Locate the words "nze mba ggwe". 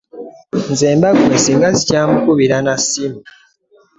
0.71-1.35